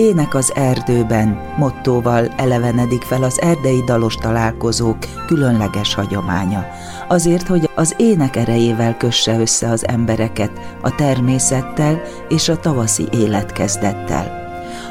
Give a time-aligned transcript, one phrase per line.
[0.00, 4.96] Ének az erdőben mottóval elevenedik fel az erdei dalos találkozók
[5.26, 6.66] különleges hagyománya.
[7.08, 14.48] Azért, hogy az ének erejével kösse össze az embereket a természettel és a tavaszi életkezdettel.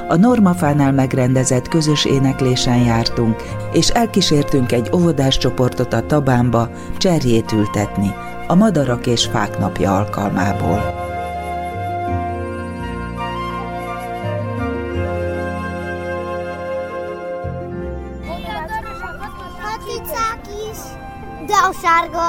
[0.08, 3.36] A Normafánál megrendezett közös éneklésen jártunk,
[3.72, 8.12] és elkísértünk egy óvodás csoportot a Tabánba cserjét ültetni,
[8.48, 10.99] a Madarak és Fák napja alkalmából.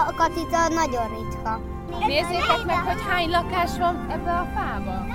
[0.00, 1.60] Sárga katica nagyon ritka.
[2.06, 5.06] Nézzétek meg, hogy hány lakás van ebbe a fába.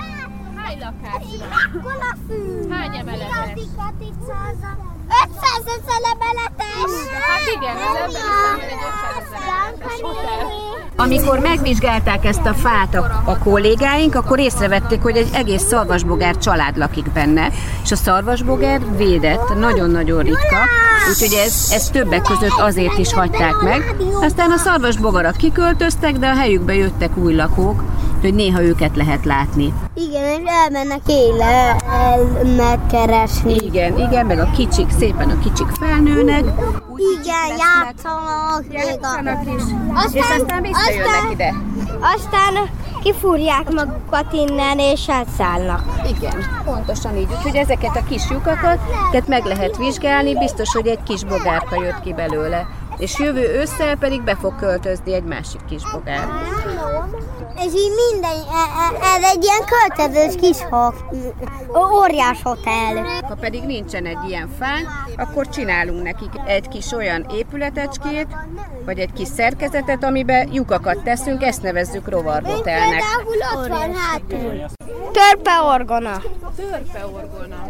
[0.56, 2.72] Hány lakás van?
[2.72, 3.54] Hány emeletes?
[5.16, 6.92] 500 emeletes!
[7.28, 8.74] Hát igen, az ember is egy
[9.14, 15.64] 500 emeletes amikor megvizsgálták ezt a fát a, a kollégáink, akkor észrevették, hogy egy egész
[15.64, 17.50] szarvasbogár család lakik benne,
[17.84, 20.58] és a szarvasbogár védett, nagyon-nagyon ritka,
[21.10, 23.96] úgyhogy ez, ez többek között azért is hagyták meg.
[24.22, 27.84] Aztán a szarvasbogarak kiköltöztek, de a helyükbe jöttek új lakók,
[28.26, 29.74] hogy néha őket lehet látni.
[29.94, 31.76] Igen, és elmennek éle
[32.58, 33.54] megkeresni.
[33.54, 36.44] Igen, igen, meg a kicsik, szépen a kicsik felnőnek.
[37.20, 38.64] Igen, játszanak.
[38.70, 39.64] Játszanak is.
[39.94, 41.54] Aztán, és aztán visszajönnek aztán, ide.
[42.00, 42.70] Aztán
[43.04, 45.84] kifúrják magukat innen, és elszállnak.
[46.18, 47.28] Igen, pontosan így.
[47.38, 48.80] Úgyhogy ezeket a kis lyukakat
[49.12, 52.68] tehát meg lehet vizsgálni, biztos, hogy egy kis bogárka jött ki belőle.
[52.98, 56.28] És jövő ősszel pedig be fog költözni egy másik kis bogár.
[57.58, 60.58] És így minden, e, e, ez egy ilyen költözős kis
[62.04, 63.22] óriás hotel.
[63.28, 68.28] Ha pedig nincsen egy ilyen fán, akkor csinálunk nekik egy kis olyan épületecskét,
[68.86, 73.04] vagy egy kis szerkezetet, amiben lyukakat teszünk, ezt nevezzük rovarhotelnek.
[73.04, 74.66] Például ott van hátul.
[75.12, 76.22] Törpeorgona.
[76.56, 77.70] Törpeorgona.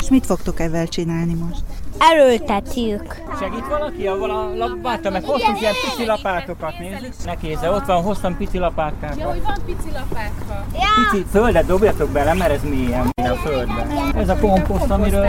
[0.00, 1.62] És mit fogtok ezzel csinálni most?
[1.98, 3.22] Erőltetjük.
[3.38, 4.06] Segít valaki?
[4.06, 4.50] A vala,
[4.82, 7.14] látom, meg hoztunk ilyen pici lapátokat, nézzük.
[7.24, 9.18] Nekézze, ott van, hoztam pici lapátokat.
[9.18, 10.64] Ja, hogy van pici lapátka.
[10.72, 11.10] Ja.
[11.10, 13.86] Pici földet dobjatok bele, mert ez mélyen a földbe.
[14.16, 15.28] Ez a komposzt, amiről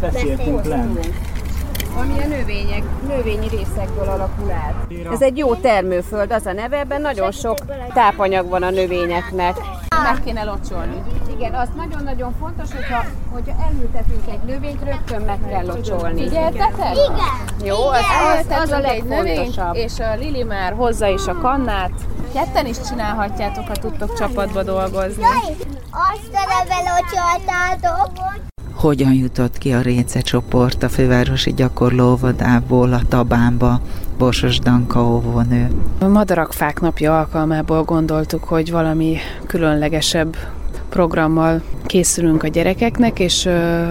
[0.00, 1.08] beszéltünk lent
[1.96, 4.74] ami a növények, növényi részekből alakul át.
[5.12, 7.58] Ez egy jó termőföld, az a neve, ebben nagyon sok
[7.94, 9.56] tápanyag van a növényeknek.
[10.02, 11.02] Meg kéne locsolni.
[11.42, 16.22] Igen, az nagyon-nagyon fontos, hogyha, hogyha elültetünk egy növényt, rögtön meg kell locsolni.
[16.22, 16.92] Figyeltetek?
[16.92, 17.66] Igen.
[17.68, 18.00] Jó, az,
[18.38, 19.74] az, az a legfontosabb.
[19.74, 21.90] és a Lili már hozza is a kannát.
[22.34, 25.22] Ketten is csinálhatjátok, ha tudtok csapatba dolgozni.
[25.90, 28.40] Azt a locsoltátok
[28.74, 33.80] hogyan jutott ki a Réce csoport a fővárosi gyakorlóvodából a Tabánba,
[34.18, 35.70] Borsos Danka óvónő.
[36.00, 39.16] A Madarakfák napja alkalmából gondoltuk, hogy valami
[39.46, 40.36] különlegesebb
[40.92, 43.46] programmal készülünk a gyerekeknek, és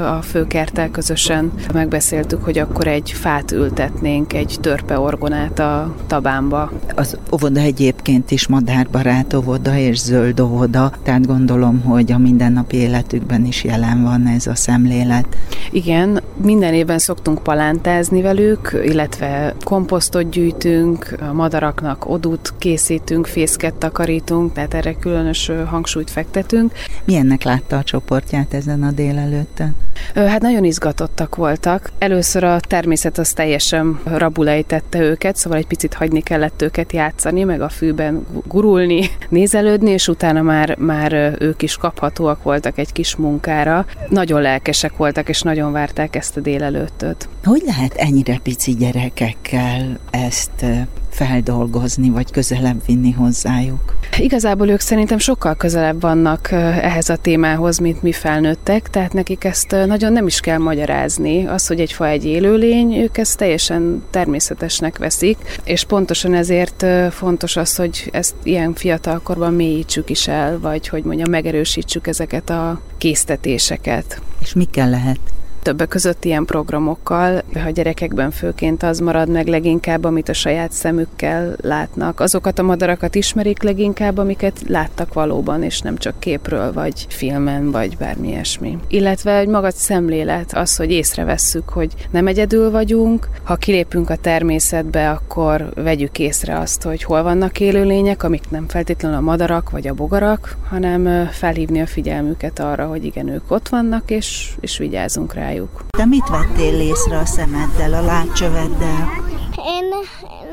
[0.06, 6.72] a főkertel közösen megbeszéltük, hogy akkor egy fát ültetnénk, egy törpeorgonát a tabámba.
[6.95, 13.45] Az óvoda egyébként is madárbarát óvoda és zöld óvoda, tehát gondolom, hogy a mindennapi életükben
[13.45, 15.25] is jelen van ez a szemlélet.
[15.72, 24.53] Igen, minden évben szoktunk palántázni velük, illetve komposztot gyűjtünk, a madaraknak odút készítünk, fészket takarítunk,
[24.53, 26.72] tehát erre különös hangsúlyt fektetünk.
[27.06, 29.75] Milyennek látta a csoportját ezen a délelőtten?
[30.16, 31.91] Hát nagyon izgatottak voltak.
[31.97, 37.62] Először a természet az teljesen rabulejtette őket, szóval egy picit hagyni kellett őket játszani, meg
[37.62, 43.85] a fűben gurulni, nézelődni, és utána már, már ők is kaphatóak voltak egy kis munkára.
[44.09, 47.29] Nagyon lelkesek voltak, és nagyon várták ezt a délelőttöt.
[47.44, 50.66] Hogy lehet ennyire pici gyerekekkel ezt
[51.11, 53.96] feldolgozni, vagy közelebb vinni hozzájuk?
[54.17, 59.75] Igazából ők szerintem sokkal közelebb vannak ehhez a témához, mint mi felnőttek, tehát nekik ezt
[59.85, 61.46] nagyon nem is kell magyarázni.
[61.46, 67.55] Az, hogy egy fa egy élőlény, ők ezt teljesen természetesnek veszik, és pontosan ezért fontos
[67.55, 74.22] az, hogy ezt ilyen fiatalkorban mélyítsük is el, vagy hogy mondjam, megerősítsük ezeket a késztetéseket.
[74.40, 75.19] És mikkel lehet
[75.61, 81.55] Többek között ilyen programokkal, ha gyerekekben főként az marad meg leginkább, amit a saját szemükkel
[81.61, 82.19] látnak.
[82.19, 87.97] Azokat a madarakat ismerik leginkább, amiket láttak valóban, és nem csak képről, vagy filmen, vagy
[87.97, 88.78] bármi ilyesmi.
[88.87, 95.09] Illetve egy maga szemlélet, az, hogy észrevesszük, hogy nem egyedül vagyunk, ha kilépünk a természetbe,
[95.09, 99.93] akkor vegyük észre azt, hogy hol vannak élőlények, amik nem feltétlenül a madarak vagy a
[99.93, 105.85] bogarak, hanem felhívni a figyelmüket arra, hogy igen, ők ott vannak, és, és vigyázzunk rájuk.
[105.97, 109.09] Te mit vettél észre a szemeddel, a látcsöveddel?
[109.55, 109.89] Én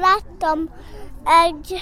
[0.00, 0.58] láttam
[1.48, 1.74] egy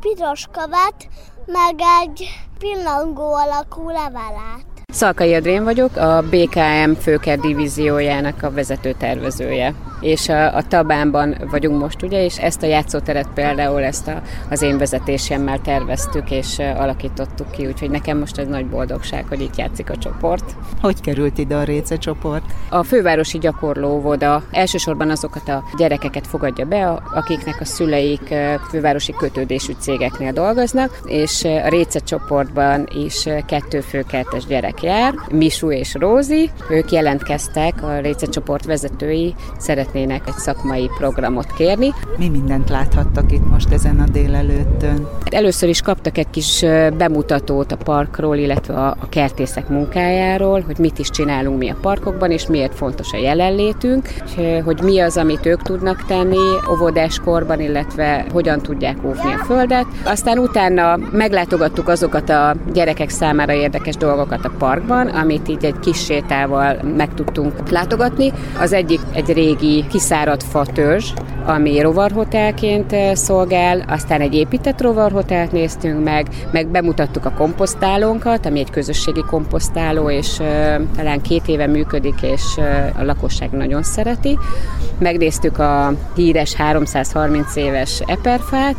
[0.00, 1.08] piros követ,
[1.46, 2.28] meg egy
[2.58, 4.66] pillangó alakú levelet.
[4.92, 9.74] Szalkai Adrén vagyok, a BKM főker divíziójának a vezető tervezője.
[10.04, 14.62] És a, a Tabánban vagyunk most, ugye, és ezt a játszóteret például ezt a, az
[14.62, 19.90] én vezetésemmel terveztük és alakítottuk ki, úgyhogy nekem most egy nagy boldogság, hogy itt játszik
[19.90, 20.44] a csoport.
[20.80, 22.44] Hogy került ide a Réce csoport?
[22.68, 28.34] A fővárosi gyakorlóvoda elsősorban azokat a gyerekeket fogadja be, akiknek a szüleik
[28.70, 35.94] fővárosi kötődésű cégeknél dolgoznak, és a Réce csoportban is kettő főkertes gyerek jár, Misu és
[35.94, 36.50] Rózi.
[36.70, 39.34] Ők jelentkeztek, a Réce csoport vezetői
[39.94, 41.92] szeretnének egy szakmai programot kérni.
[42.16, 45.08] Mi mindent láthattak itt most ezen a délelőttön?
[45.24, 46.64] Először is kaptak egy kis
[46.96, 52.46] bemutatót a parkról, illetve a kertészek munkájáról, hogy mit is csinálunk mi a parkokban, és
[52.46, 54.08] miért fontos a jelenlétünk,
[54.64, 56.36] hogy mi az, amit ők tudnak tenni
[56.70, 59.86] óvodáskorban, illetve hogyan tudják óvni a földet.
[60.04, 66.04] Aztán utána meglátogattuk azokat a gyerekek számára érdekes dolgokat a parkban, amit így egy kis
[66.04, 68.32] sétával meg tudtunk látogatni.
[68.60, 71.12] Az egyik egy régi kiszáradt fatörzs,
[71.46, 78.70] ami rovarhotelként szolgál, aztán egy épített rovarhotelt néztünk meg, meg bemutattuk a komposztálónkat, ami egy
[78.70, 80.36] közösségi komposztáló, és
[80.96, 82.42] talán két éve működik, és
[82.98, 84.38] a lakosság nagyon szereti.
[84.98, 88.76] Megnéztük a híres 330 éves eperfát,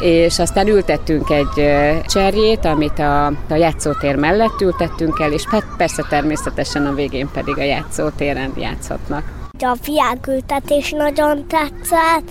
[0.00, 1.70] és aztán ültettünk egy
[2.06, 7.58] cserjét, amit a, a játszótér mellett ültettünk el, és hát persze természetesen a végén pedig
[7.58, 9.39] a játszótéren játszhatnak.
[9.62, 12.30] A fiákültetés nagyon tetszett,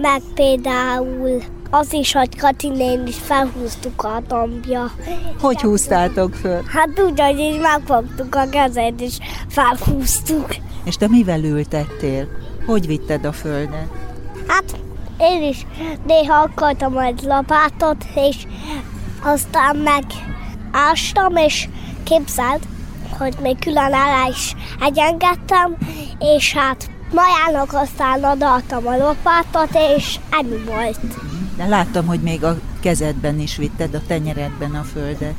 [0.00, 4.90] meg például az is, hogy Katinén is felhúztuk a dombja.
[5.40, 6.62] Hogy húztátok föl?
[6.66, 10.56] Hát úgy, hogy így megfogtuk a kezed, és felhúztuk.
[10.84, 12.28] És te mivel ültettél?
[12.66, 13.88] Hogy vitted a földet?
[14.46, 14.76] Hát
[15.18, 15.66] én is
[16.06, 18.46] néha akartam egy lapátot, és
[19.22, 20.04] aztán meg
[20.72, 21.68] ástam, és
[22.04, 22.60] képzeld,
[23.18, 25.76] hogy még külön alá is egyengettem,
[26.18, 31.00] és hát majának aztán adaltam a lopátot, és ennyi volt.
[31.56, 35.34] De láttam, hogy még a kezedben is vitted, a tenyeredben a földet.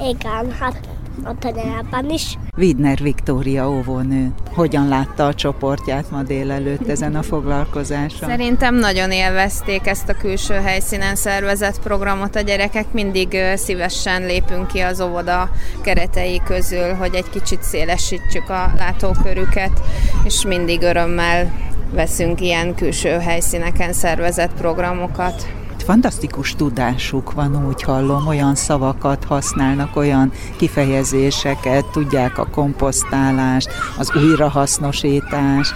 [0.00, 0.88] Igen, hát
[1.24, 2.38] a tenyerben is.
[2.56, 4.32] Widner Viktória óvónő.
[4.54, 8.28] Hogyan látta a csoportját ma délelőtt ezen a foglalkozáson?
[8.28, 12.36] Szerintem nagyon élvezték ezt a külső helyszínen szervezett programot.
[12.36, 18.72] A gyerekek mindig szívesen lépünk ki az óvoda keretei közül, hogy egy kicsit szélesítsük a
[18.76, 19.80] látókörüket,
[20.24, 21.52] és mindig örömmel
[21.90, 25.46] veszünk ilyen külső helyszíneken szervezett programokat
[25.86, 33.68] fantasztikus tudásuk van, úgy hallom, olyan szavakat használnak, olyan kifejezéseket, tudják a komposztálást,
[33.98, 35.74] az újrahasznosítást.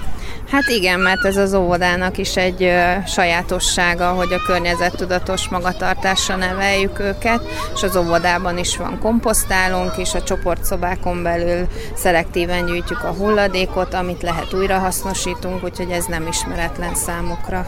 [0.50, 2.73] Hát igen, mert ez az óvodának is egy
[3.06, 7.41] sajátossága, hogy a környezettudatos magatartásra neveljük őket,
[7.75, 14.23] és az óvodában is van komposztálónk, és a csoportszobákon belül szelektíven gyűjtjük a hulladékot, amit
[14.23, 17.67] lehet újrahasznosítunk, úgyhogy ez nem ismeretlen számukra.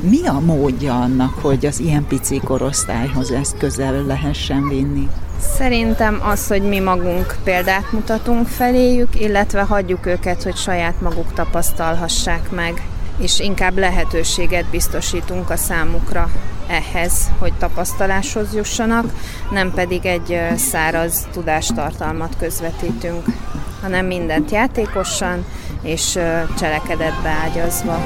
[0.00, 5.08] Mi a módja annak, hogy az ilyen pici korosztályhoz ezt közel lehessen vinni?
[5.38, 12.50] Szerintem az, hogy mi magunk példát mutatunk feléjük, illetve hagyjuk őket, hogy saját maguk tapasztalhassák
[12.50, 12.82] meg,
[13.18, 16.30] és inkább lehetőséget biztosítunk a számukra
[16.66, 19.12] ehhez, hogy tapasztaláshoz jussanak,
[19.50, 23.24] nem pedig egy száraz tudástartalmat közvetítünk,
[23.82, 25.44] hanem mindent játékosan
[25.82, 26.18] és
[26.58, 27.98] cselekedetbe ágyazva.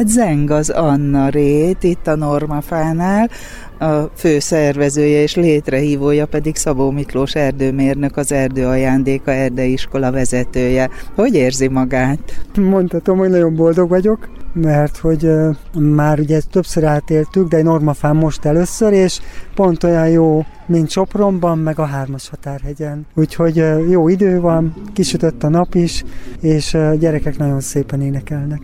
[0.00, 3.30] Hát zeng az Anna Rét, itt a Normafánál,
[3.78, 10.90] a fő szervezője és létrehívója pedig Szabó Miklós erdőmérnök, az Erdő Ajándéka Erdeiskola vezetője.
[11.14, 12.42] Hogy érzi magát?
[12.58, 15.30] Mondhatom, hogy nagyon boldog vagyok, mert hogy
[15.78, 19.20] már ugye többször átéltük, de egy normafán most először, és
[19.54, 23.06] pont olyan jó, mint Sopronban, meg a Hármas Határhegyen.
[23.14, 26.04] Úgyhogy jó idő van, kisütött a nap is,
[26.40, 28.60] és uh, gyerekek nagyon szépen énekelnek.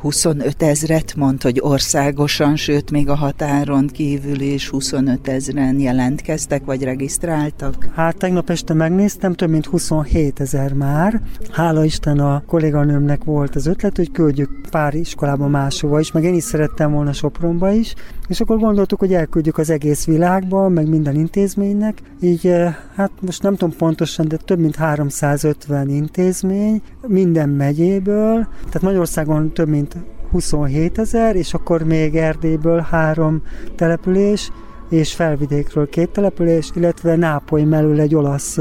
[0.00, 6.82] 25 ezret mond, hogy országosan, sőt még a határon kívül is 25 ezren jelentkeztek, vagy
[6.82, 7.88] regisztráltak?
[7.94, 11.20] Hát tegnap este megnéztem, több mint 27 ezer már.
[11.50, 16.34] Hála Isten a kolléganőmnek volt az ötlet, hogy küldjük pár iskolába máshova is, meg én
[16.34, 17.94] is szerettem volna Sopronba is,
[18.28, 22.02] és akkor gondoltuk, hogy elküldjük az egész világba, meg minden intézménynek.
[22.20, 28.82] Így eh, hát most nem tudom pontosan, de több mint 350 intézmény minden megyéből, tehát
[28.82, 29.87] Magyarországon több mint
[30.30, 33.42] 27 ezer, és akkor még Erdélyből három
[33.76, 34.50] település,
[34.90, 38.58] és felvidékről két település, illetve Nápoly mellől egy olasz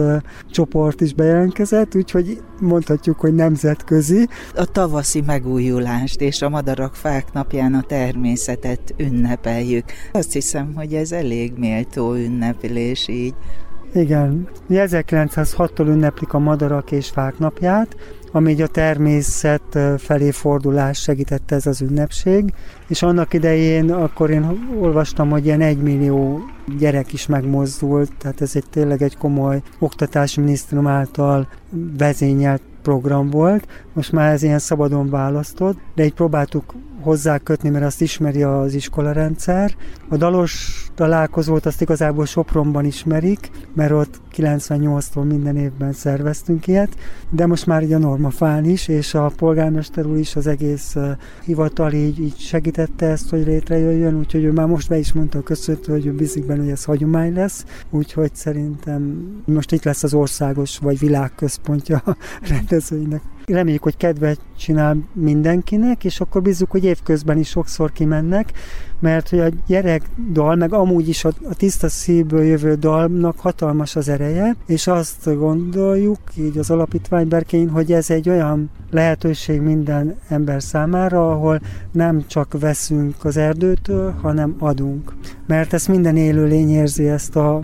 [0.52, 4.28] csoport is bejelentkezett, úgyhogy mondhatjuk, hogy nemzetközi.
[4.56, 9.86] A tavaszi megújulást és a madarak fák napján a természetet ünnepeljük.
[10.12, 13.34] Azt hiszem, hogy ez elég méltó ünnepülés így.
[13.94, 17.96] Igen, 1906-tól ünneplik a madarak és fák napját,
[18.32, 22.54] ami a természet felé fordulás segítette ez az ünnepség,
[22.88, 26.40] és annak idején akkor én olvastam, hogy ilyen egymillió
[26.78, 31.48] gyerek is megmozdult, tehát ez egy tényleg egy komoly oktatási minisztérium által
[31.98, 37.86] vezényelt program volt, most már ez ilyen szabadon választott, de így próbáltuk hozzá kötni, mert
[37.86, 39.76] azt ismeri az iskolarendszer.
[40.10, 46.96] A dalos találkozót azt igazából Sopronban ismerik, mert ott 98-tól minden évben szerveztünk ilyet,
[47.30, 50.96] de most már így a Normafán is, és a polgármester úr is az egész
[51.44, 55.44] hivatal így, így segítette ezt, hogy létrejöjjön, úgyhogy ő már most be is mondta a
[55.44, 60.14] köszöntő, hogy ő bízik benne, hogy ez hagyomány lesz, úgyhogy szerintem most itt lesz az
[60.14, 62.18] országos vagy világközpontja a
[62.50, 63.22] rendezvénynek.
[63.46, 68.52] Reméljük, hogy kedvet csinál mindenkinek, és akkor bízzuk, hogy évközben is sokszor kimennek,
[69.00, 74.10] mert hogy a gyerek dal, meg amúgy is a, tiszta szívből jövő dalnak hatalmas az
[74.10, 80.64] ereje, és azt gondoljuk, így az alapítvány berkein, hogy ez egy olyan lehetőség minden ember
[80.64, 81.62] számára, ahol
[81.92, 85.14] nem csak veszünk az erdőtől, hanem adunk.
[85.48, 87.56] Mert ezt minden élőlény érzi ezt a,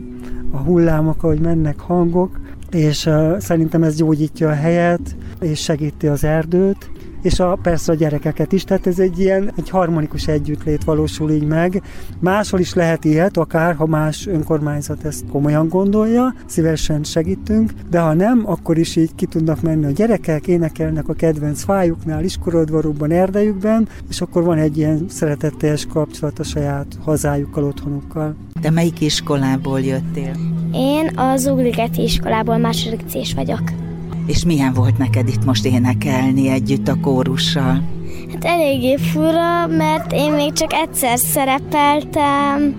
[0.52, 2.40] a hullámok, ahogy mennek hangok,
[2.72, 6.90] és uh, szerintem ez gyógyítja a helyet, és segíti az erdőt,
[7.24, 11.46] és a, persze a gyerekeket is, tehát ez egy ilyen egy harmonikus együttlét valósul így
[11.46, 11.82] meg.
[12.20, 18.14] Máshol is lehet ilyet, akár ha más önkormányzat ezt komolyan gondolja, szívesen segítünk, de ha
[18.14, 23.88] nem, akkor is így ki tudnak menni a gyerekek, énekelnek a kedvenc fájuknál, iskorodvarukban, erdejükben,
[24.10, 28.36] és akkor van egy ilyen szeretetteljes kapcsolat a saját hazájukkal, otthonukkal.
[28.62, 30.36] De melyik iskolából jöttél?
[30.74, 33.83] Én az Ugligeti iskolából második c vagyok.
[34.26, 37.84] És milyen volt neked itt most énekelni együtt a kórussal?
[38.32, 42.76] Hát eléggé fura, mert én még csak egyszer szerepeltem,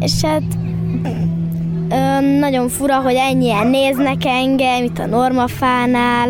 [0.00, 0.42] és hát
[1.88, 6.28] ö, nagyon fura, hogy ennyien néznek engem itt a Normafánál.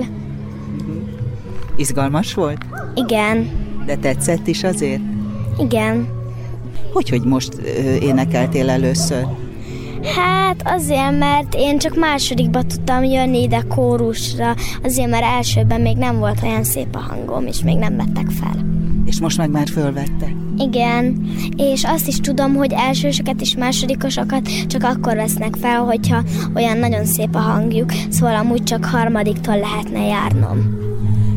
[1.76, 2.64] Izgalmas volt?
[2.94, 3.50] Igen.
[3.86, 5.02] De tetszett is azért?
[5.58, 6.08] Igen.
[6.92, 9.26] Hogy, hogy most ö, énekeltél először?
[10.04, 16.18] Hát azért, mert én csak másodikba tudtam jönni ide kórusra, azért mert elsőben még nem
[16.18, 18.66] volt olyan szép a hangom, és még nem vettek fel.
[19.04, 20.32] És most meg már fölvette?
[20.58, 26.22] Igen, és azt is tudom, hogy elsősöket és másodikosokat csak akkor vesznek fel, hogyha
[26.54, 30.80] olyan nagyon szép a hangjuk, szóval amúgy csak harmadiktól lehetne járnom.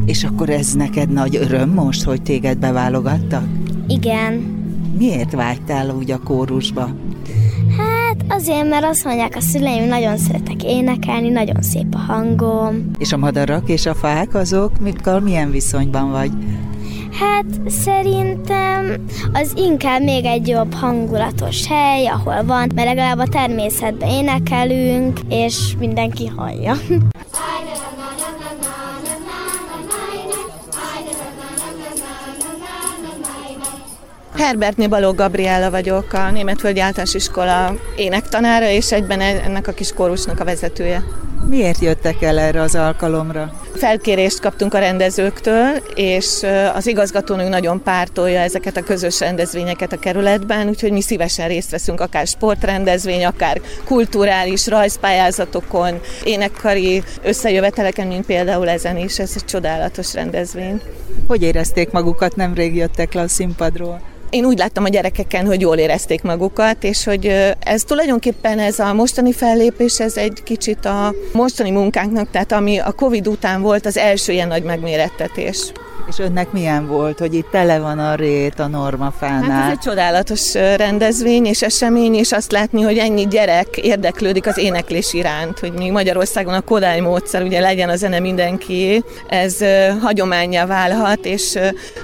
[0.05, 3.43] És akkor ez neked nagy öröm most, hogy téged beválogattak?
[3.87, 4.33] Igen.
[4.97, 6.89] Miért vágytál úgy a kórusba?
[8.29, 12.91] Azért, mert azt mondják a szüleim, nagyon szeretek énekelni, nagyon szép a hangom.
[12.97, 16.31] És a madarak és a fák azok, mikor milyen viszonyban vagy?
[17.19, 24.09] Hát szerintem az inkább még egy jobb hangulatos hely, ahol van, mert legalább a természetben
[24.09, 26.73] énekelünk, és mindenki hallja.
[34.37, 40.39] Herbertné Balogh Gabriella vagyok, a Németföldi Általános Iskola énektanára, és egyben ennek a kis kórusnak
[40.39, 41.03] a vezetője.
[41.49, 43.53] Miért jöttek el erre az alkalomra?
[43.75, 50.67] Felkérést kaptunk a rendezőktől, és az igazgatónő nagyon pártolja ezeket a közös rendezvényeket a kerületben,
[50.67, 58.97] úgyhogy mi szívesen részt veszünk akár sportrendezvény, akár kulturális rajzpályázatokon, énekkari összejöveteleken, mint például ezen
[58.97, 59.19] is.
[59.19, 60.81] Ez egy csodálatos rendezvény.
[61.27, 64.13] Hogy érezték magukat, nemrég jöttek le a színpadról?
[64.35, 68.93] Én úgy láttam a gyerekeken, hogy jól érezték magukat, és hogy ez tulajdonképpen ez a
[68.93, 73.97] mostani fellépés, ez egy kicsit a mostani munkánknak, tehát ami a Covid után volt az
[73.97, 75.71] első ilyen nagy megmérettetés.
[76.09, 79.49] És önnek milyen volt, hogy itt tele van a rét a normafánál?
[79.49, 84.57] Hát ez egy csodálatos rendezvény és esemény, és azt látni, hogy ennyi gyerek érdeklődik az
[84.57, 89.57] éneklés iránt, hogy még Magyarországon a Kodály módszer, ugye legyen a zene mindenki, ez
[90.01, 91.57] hagyományá válhat, és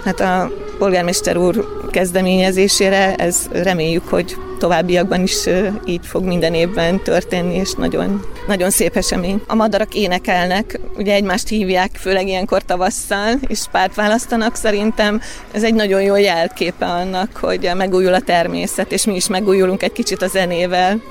[0.04, 5.48] hát a polgármester úr kezdeményezésére ez reméljük, hogy továbbiakban is
[5.86, 9.42] így fog minden évben történni, és nagyon, nagyon szép esemény.
[9.48, 14.56] A madarak énekelnek, ugye egymást hívják, főleg ilyenkor tavasszal, és párt választanak.
[14.56, 15.22] Szerintem
[15.52, 19.92] ez egy nagyon jó jelképe annak, hogy megújul a természet, és mi is megújulunk egy
[19.92, 21.02] kicsit a zenével.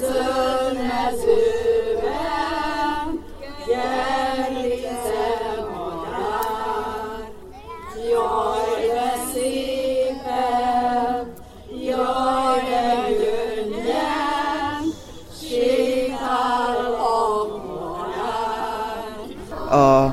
[0.00, 1.49] A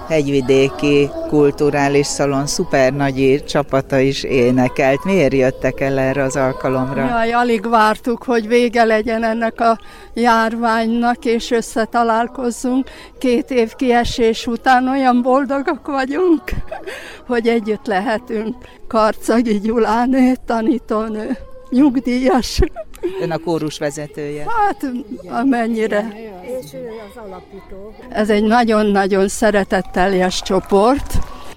[0.08, 5.04] hegyvidéki kulturális szalon szuper nagy csapata is énekelt.
[5.04, 7.06] Miért jöttek el erre az alkalomra?
[7.06, 9.80] Jaj, alig vártuk, hogy vége legyen ennek a
[10.14, 12.90] járványnak, és összetalálkozzunk.
[13.18, 16.44] Két év kiesés után olyan boldogak vagyunk,
[17.28, 18.56] hogy együtt lehetünk.
[18.88, 21.38] Karcagi Gyuláné, tanítónő,
[21.70, 22.60] nyugdíjas.
[23.22, 24.46] Ön a kórus vezetője.
[24.48, 24.92] Hát,
[25.28, 26.14] amennyire.
[26.42, 27.94] És ő az alapító.
[28.10, 31.14] Ez egy nagyon-nagyon szeretetteljes csoport,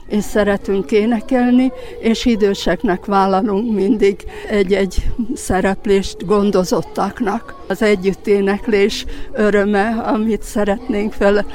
[0.08, 7.64] és szeretünk énekelni, és időseknek vállalunk mindig egy-egy szereplést gondozottaknak.
[7.68, 11.46] Az együtténeklés öröme, amit szeretnénk fel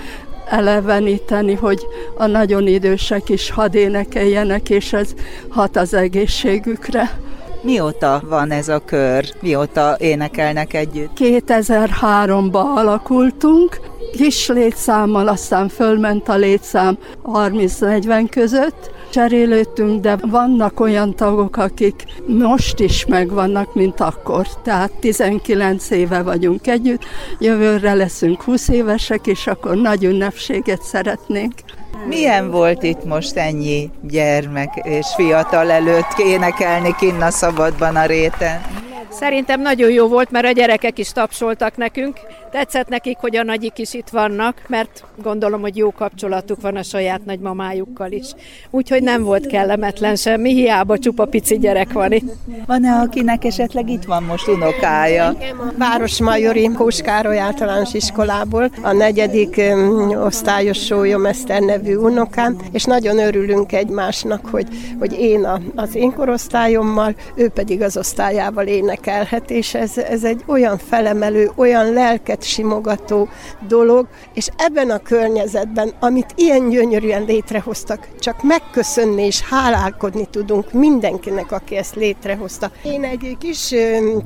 [0.50, 5.14] eleveníteni, hogy a nagyon idősek is hadd énekeljenek, és ez
[5.50, 7.20] hat az egészségükre.
[7.66, 9.26] Mióta van ez a kör?
[9.42, 11.12] Mióta énekelnek együtt?
[11.16, 13.80] 2003-ban alakultunk,
[14.12, 22.80] kis létszámmal, aztán fölment a létszám 30-40 között, cserélődtünk, de vannak olyan tagok, akik most
[22.80, 24.48] is megvannak, mint akkor.
[24.64, 27.04] Tehát 19 éve vagyunk együtt,
[27.40, 31.54] jövőre leszünk 20 évesek, és akkor nagy ünnepséget szeretnénk.
[32.04, 38.62] Milyen volt itt most ennyi gyermek és fiatal előtt énekelni kinn a szabadban a réten?
[39.20, 42.18] Szerintem nagyon jó volt, mert a gyerekek is tapsoltak nekünk.
[42.52, 46.84] Tetszett nekik, hogy a nagyik is itt vannak, mert gondolom, hogy jó kapcsolatuk van a
[46.84, 48.26] saját nagymamájukkal is.
[48.70, 52.32] Úgyhogy nem volt kellemetlen semmi, hiába csupa pici gyerek van itt.
[52.66, 55.38] Van-e, akinek esetleg itt van most unokája?
[55.78, 59.62] Városmajori Kóskároly általános iskolából, a negyedik
[60.24, 64.68] osztályos Sólyom Eszter nevű unokám, és nagyon örülünk egymásnak, hogy,
[65.00, 70.24] hogy én a, az én korosztályommal, ő pedig az osztályával ének énekelhet, és ez, ez
[70.24, 73.28] egy olyan felemelő, olyan lelket simogató
[73.68, 81.52] dolog, és ebben a környezetben, amit ilyen gyönyörűen létrehoztak, csak megköszönni és hálálkodni tudunk mindenkinek,
[81.52, 82.72] aki ezt létrehozta.
[82.84, 83.74] Én egy kis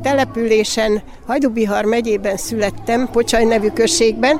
[0.02, 4.40] településen, Hajdubihar megyében születtem, Pocsaj nevű községben,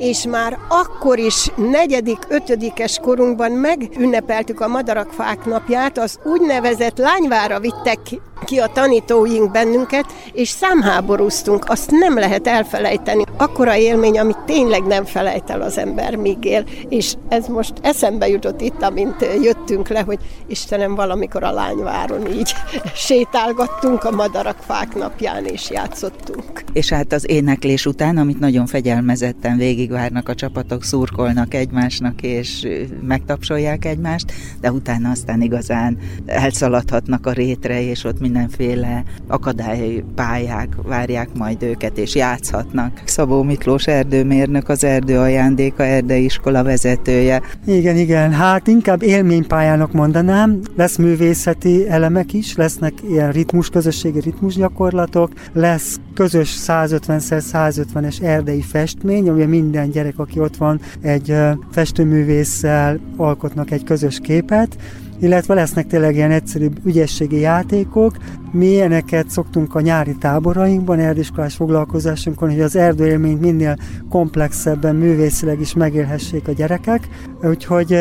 [0.00, 7.98] és már akkor is negyedik, ötödikes korunkban megünnepeltük a Madarakfák napját, az úgynevezett lányvára vittek
[8.44, 13.24] ki a tanítóink bennünket, és számháborúztunk, azt nem lehet elfelejteni.
[13.36, 16.64] Akkora élmény, amit tényleg nem felejt el az ember, míg él.
[16.88, 22.54] És ez most eszembe jutott itt, amint jöttünk le, hogy Istenem, valamikor a lányváron így
[23.06, 26.64] sétálgattunk a Madarakfák napján, és játszottunk.
[26.72, 29.56] És hát az éneklés után, amit nagyon fegyelmezetten
[29.90, 32.68] végigvárnak a csapatok, szurkolnak egymásnak, és
[33.02, 41.62] megtapsolják egymást, de utána aztán igazán elszaladhatnak a rétre, és ott mindenféle akadálypályák várják majd
[41.62, 43.02] őket, és játszhatnak.
[43.04, 47.42] Szabó Miklós erdőmérnök, az erdő ajándéka erdeiskola vezetője.
[47.66, 54.54] Igen, igen, hát inkább élménypályának mondanám, lesz művészeti elemek is, lesznek ilyen ritmus, közösségi ritmus
[54.54, 61.36] gyakorlatok, lesz közös 150x150-es erdei festmény, ami minden gyerek, aki ott van, egy
[61.70, 64.76] festőművésszel alkotnak egy közös képet,
[65.20, 68.16] illetve lesznek tényleg ilyen egyszerű ügyességi játékok.
[68.52, 73.76] Mi ilyeneket szoktunk a nyári táborainkban, erdiskolás foglalkozásunkon, hogy az erdőélményt minél
[74.08, 77.08] komplexebben, művészileg is megélhessék a gyerekek.
[77.42, 77.92] Úgyhogy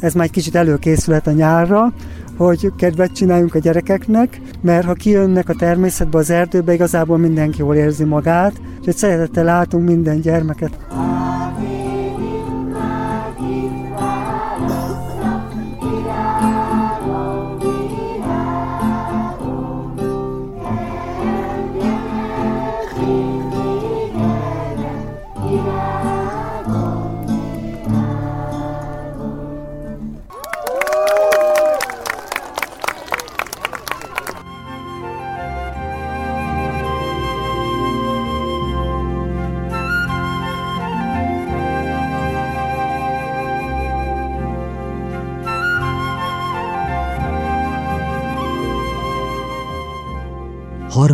[0.00, 1.92] ez már egy kicsit előkészület a nyárra,
[2.36, 7.74] hogy kedvet csináljunk a gyerekeknek, mert ha kijönnek a természetbe, az erdőbe, igazából mindenki jól
[7.74, 10.78] érzi magát, úgyhogy szeretettel látunk minden gyermeket.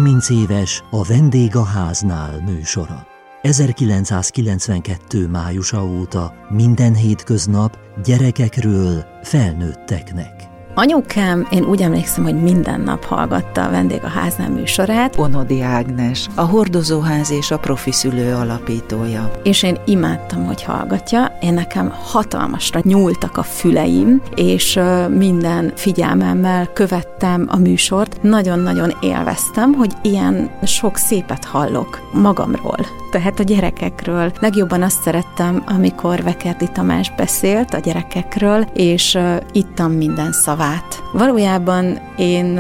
[0.03, 3.07] 30 éves a Vendég a háznál műsora.
[3.43, 5.29] 1992.
[5.29, 10.52] májusa óta minden hétköznap gyerekekről felnőtteknek.
[10.75, 15.19] Anyukám, én úgy emlékszem, hogy minden nap hallgatta a vendég a háznál műsorát.
[15.19, 19.31] Onodi Ágnes, a hordozóház és a profi szülő alapítója.
[19.43, 21.39] És én imádtam, hogy hallgatja.
[21.41, 28.23] Én nekem hatalmasra nyúltak a füleim, és minden figyelmemmel követtem a műsort.
[28.23, 34.33] Nagyon-nagyon élveztem, hogy ilyen sok szépet hallok magamról, tehát a gyerekekről.
[34.41, 39.19] Legjobban azt szerettem, amikor Vekerdi Tamás beszélt a gyerekekről, és
[39.53, 41.03] ittam minden szavát szavát.
[41.13, 42.55] Valójában én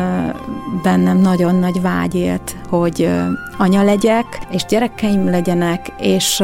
[0.83, 3.09] bennem nagyon nagy vágy élt, hogy
[3.59, 6.41] anya legyek, és gyerekeim legyenek, és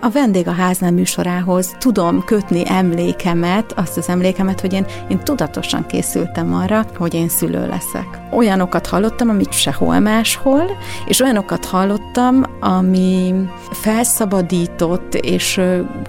[0.00, 5.86] a vendég a háznál műsorához tudom kötni emlékemet, azt az emlékemet, hogy én, én tudatosan
[5.86, 8.06] készültem arra, hogy én szülő leszek.
[8.32, 10.64] Olyanokat hallottam, amit sehol máshol,
[11.06, 13.34] és olyanokat hallottam, ami
[13.70, 15.60] felszabadított és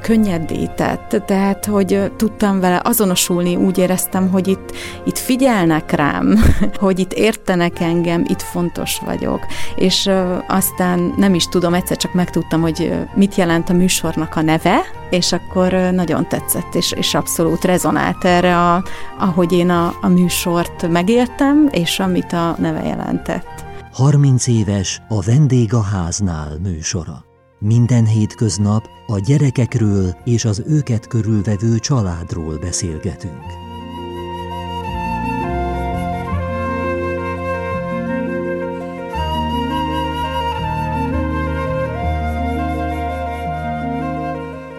[0.02, 6.40] könnyedé tett, tehát, hogy tudtam vele azonosulni, úgy éreztem, hogy itt, itt figyelnek rám,
[6.80, 9.46] hogy itt értenek engem, itt fontos vagyok.
[9.76, 10.10] És
[10.52, 15.32] aztán nem is tudom, egyszer csak megtudtam, hogy mit jelent a műsornak a neve, és
[15.32, 18.84] akkor nagyon tetszett, és, és abszolút rezonált erre, a,
[19.20, 23.66] ahogy én a, a műsort megéltem, és amit a neve jelentett.
[23.94, 27.24] 30 éves a Vendég a háznál műsora.
[27.60, 33.71] Minden hétköznap a gyerekekről és az őket körülvevő családról beszélgetünk.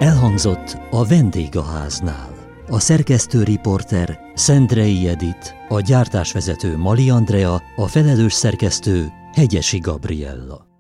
[0.03, 2.35] Elhangzott a vendégháznál.
[2.69, 10.72] A szerkesztő riporter Szendrei Edit, a gyártásvezető Mali Andrea, a felelős szerkesztő Hegyesi Gabriella.